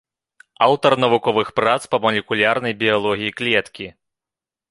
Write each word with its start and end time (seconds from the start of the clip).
Аўтар 0.67 0.95
навуковых 1.03 1.47
прац 1.59 1.75
па 1.91 1.97
малекулярнай 2.07 2.73
біялогіі 2.81 3.35
клеткі. 3.43 3.87